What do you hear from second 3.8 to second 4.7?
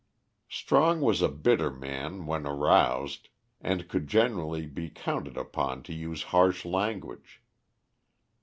could generally